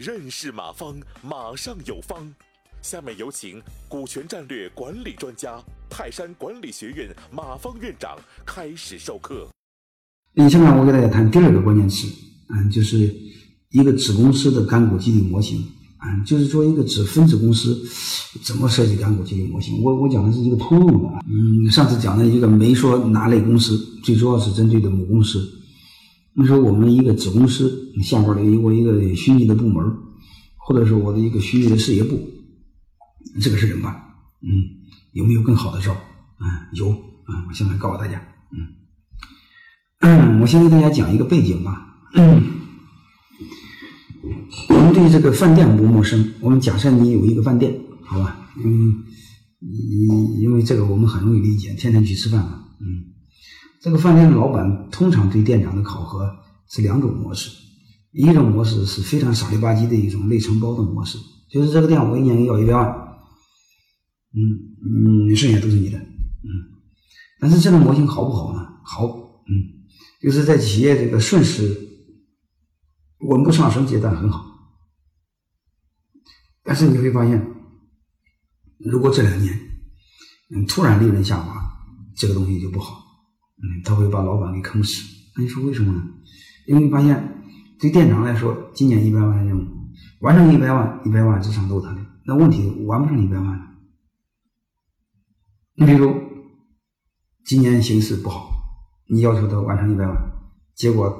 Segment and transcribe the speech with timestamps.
[0.00, 2.16] 认识马方，马上有方。
[2.80, 8.16] 下面有请股权战略管理专家、泰山管理学院马方院长
[8.46, 9.46] 开始授课。
[10.32, 12.06] 那，下面我给大家谈第二个关键词，
[12.48, 13.14] 嗯，就是
[13.72, 15.62] 一个子公司的干股激励模型。
[16.02, 17.86] 嗯，就是说一个子分子公司
[18.42, 19.82] 怎么设计干股激励模型。
[19.82, 21.10] 我我讲的是一个通用的。
[21.28, 25.46] 嗯，上次讲的一个没说哪类公司，最主要是针对的母公司。
[26.34, 29.84] 你说我们一个子公司下边的一我一个虚拟的部门，
[30.56, 32.18] 或者是我的一个虚拟的事业部，
[33.40, 33.94] 这个是怎么办？
[34.42, 34.48] 嗯，
[35.12, 35.92] 有没有更好的招？
[35.92, 36.88] 嗯，有。
[36.88, 38.22] 嗯，我现在告诉大家。
[40.00, 41.86] 嗯， 我先给大家讲一个背景吧。
[44.68, 46.32] 我们对这个饭店不陌生。
[46.40, 48.50] 我们假设你有一个饭店，好吧？
[48.56, 49.04] 嗯，
[49.60, 52.59] 因因为这个我们很容易理解，天天去吃饭嘛。
[53.80, 56.30] 这个饭店的老板通常对店长的考核
[56.68, 57.50] 是两种模式，
[58.12, 62.86] 一种模式是非常傻里吧唧的一种内承包的模式，就是这个店我一年要一百万，
[64.34, 66.46] 嗯嗯，剩下都是你的，嗯，
[67.40, 68.60] 但是这种模型好不好呢？
[68.84, 69.50] 好，嗯，
[70.20, 71.88] 就是在企业这个顺势
[73.20, 74.44] 稳步上升阶段很好，
[76.62, 77.44] 但是你会发现，
[78.78, 79.58] 如果这两年
[80.54, 81.58] 嗯突然利润下滑，
[82.14, 83.06] 这个东西就不好。
[83.62, 85.02] 嗯，他会把老板给坑死。
[85.36, 86.02] 那你说为什么呢？
[86.66, 87.42] 因为发现，
[87.78, 89.66] 对店长来说，今年一百万的任务，
[90.20, 92.00] 完成一百万，一百万之上都是他的。
[92.24, 93.64] 那问题完不成一百万呢
[95.74, 96.14] 你比如，
[97.44, 98.50] 今年形势不好，
[99.08, 100.16] 你要求他完成一百万，
[100.74, 101.18] 结果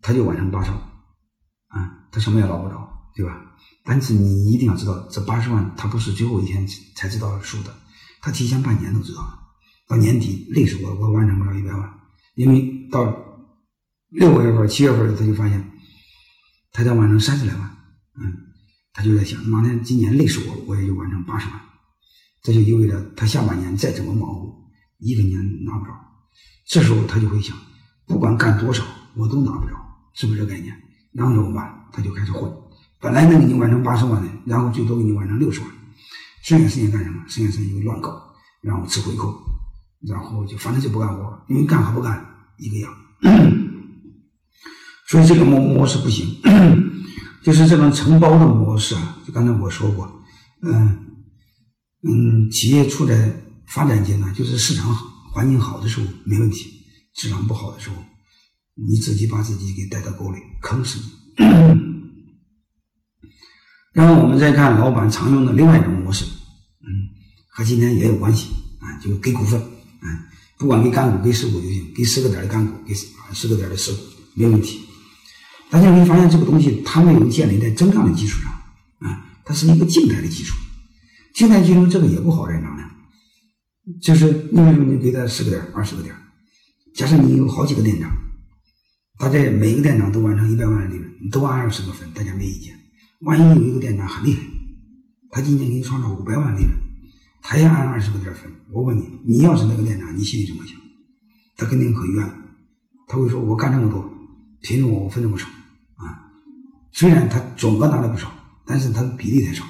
[0.00, 0.80] 他就完成八十万，
[1.68, 3.56] 啊，他什么也捞不着，对吧？
[3.84, 7.74] 但是你一定要知道，这八十万他不是最后一天才知道数的，
[8.20, 9.41] 他提前半年都知道了。
[9.88, 11.94] 到年底累死我，我完成不了一百万，
[12.34, 13.04] 因为到
[14.08, 15.70] 六月份、七月份，他就发现
[16.72, 17.76] 他才完成三十来万，
[18.18, 18.32] 嗯，
[18.92, 21.60] 他就在想，妈的，今年累死我，我也就完成八十万，
[22.42, 24.54] 这就意味着他下半年再怎么忙活，
[24.98, 25.92] 一分钱拿不着。
[26.66, 27.56] 这时候他就会想，
[28.06, 28.84] 不管干多少，
[29.14, 29.74] 我都拿不着，
[30.14, 30.74] 是不是这概念？
[31.12, 31.88] 然后怎么办？
[31.92, 32.50] 他就开始混，
[32.98, 35.68] 本来能给你完成八十万的，然后最多给你完成六十万，
[36.42, 37.22] 剩下时间干什么？
[37.28, 39.38] 剩下时间就乱搞，然后吃回扣。
[40.08, 42.24] 然后就反正就不干活，因为干和不干
[42.58, 42.92] 一个样，
[45.08, 46.26] 所以这个模模式不行，
[47.42, 49.18] 就是这种承包的模式啊。
[49.26, 50.10] 就刚才我说过，
[50.62, 50.98] 嗯
[52.02, 53.32] 嗯，企业处在
[53.68, 56.70] 发展阶段，就是市场好、环境好的时候没问题，
[57.14, 57.96] 市场不好的时候，
[58.74, 61.12] 你自己把自己给带到沟里，坑死你。
[63.92, 66.88] 然后我们再看老板常用的另外一种模式，嗯，
[67.50, 68.48] 和今天也有关系
[68.80, 69.62] 啊，就给股份。
[70.02, 70.18] 嗯，
[70.58, 72.94] 不管给干股给实股就行，给十个点的干股，给
[73.32, 73.98] 十个点的实股
[74.34, 74.80] 没问题。
[75.70, 78.52] 大家会发现这个东西它没有建立在增长的基础上，
[79.08, 80.54] 啊，它是一个静态的基础。
[81.34, 82.82] 静态基础这个也不好认账的，
[84.02, 86.14] 就是你比如你给他十个点、二十个点，
[86.94, 88.10] 假设你有好几个店长，
[89.18, 92.78] 大家每个店长都完成一百万的利润，你都按二十个分，大家没意见。
[93.20, 94.42] 万一有一个店长很厉害，
[95.30, 96.72] 他今年给你创造五百万利润。
[97.42, 100.78] 他也按二十个点分，我问你，你要是那个店长，你心里怎么想？
[101.56, 102.32] 他肯定很冤，
[103.08, 104.08] 他会说：“我干这么多，
[104.60, 105.48] 凭什么我分这么少？”
[105.96, 106.30] 啊，
[106.92, 108.32] 虽然他总额拿的不少，
[108.64, 109.64] 但是他的比例太少，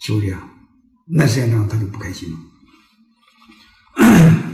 [0.00, 0.48] 是不是这样？
[1.06, 2.38] 那时间长他就不开心了。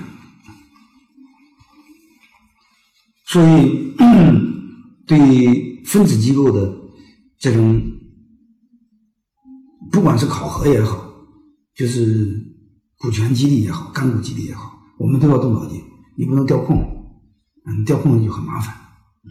[3.27, 3.95] 所以，
[5.07, 6.77] 对分子机构的
[7.39, 7.83] 这种，
[9.91, 11.06] 不管是考核也好。
[11.77, 12.43] 就是
[12.99, 15.81] 股权激励也好，干股激励也好，我们都要动脑筋。
[16.17, 16.81] 你不能掉空，
[17.67, 18.75] 嗯，掉空了就很麻烦。
[19.25, 19.29] 嗯，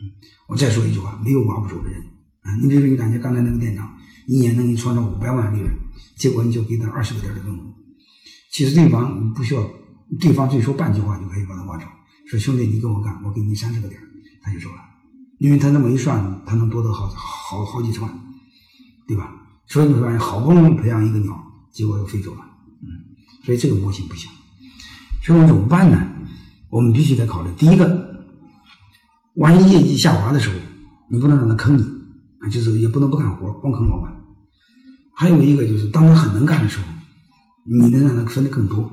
[0.47, 1.99] 我再说一句话，没有挖不走的人。
[2.43, 3.91] 嗯，你比如说你感觉刚才那个店长
[4.27, 5.71] 一年能给你创造五百万利润，
[6.15, 7.73] 结果你就给他二十个点的分红，
[8.51, 9.67] 其实对方不需要，
[10.19, 11.85] 对方最说半句话就可以把他挖走。
[12.27, 13.99] 说兄弟，你跟我干，我给你三十个点，
[14.43, 14.75] 他就走了，
[15.39, 18.19] 因为他那么一算，他能多得好好好几十万，
[19.07, 19.33] 对吧？
[19.65, 21.41] 所以你会发现，好不容易培养一个鸟。
[21.75, 22.41] 结果又飞走了，
[22.81, 22.87] 嗯，
[23.43, 24.31] 所以这个模型不行。
[25.21, 26.09] 所以我们怎么办呢？
[26.69, 28.25] 我们必须得考虑，第一个，
[29.35, 30.55] 万一业绩下滑的时候，
[31.11, 31.83] 你不能让他坑你
[32.39, 34.15] 啊，就是也不能不干活，光坑老板。
[35.13, 36.85] 还有一个就是，当他很能干的时候，
[37.65, 38.83] 你能让他分的更多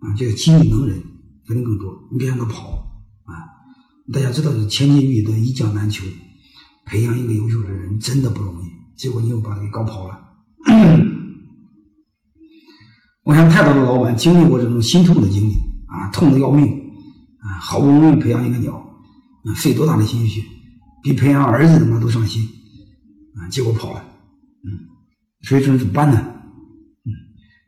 [0.00, 1.02] 啊，就是激励能人
[1.46, 2.70] 分的更多，你别让他跑
[3.24, 3.32] 啊。
[4.12, 6.04] 大家知道，千金易得，一将难求，
[6.84, 8.66] 培养一个优秀的人真的不容易，
[8.96, 10.18] 结果你又把他给搞跑了。
[13.24, 15.54] 我想太多的老板经历过这种心痛的经历
[15.86, 16.66] 啊，痛的要命
[17.40, 17.52] 啊！
[17.60, 18.74] 好不容易培养一个鸟，
[19.44, 20.42] 啊费多大的心血，
[21.02, 22.42] 比培养儿子他妈都上心，
[23.34, 24.04] 啊，结果跑了，
[24.64, 24.88] 嗯，
[25.42, 26.24] 所以说怎么办呢？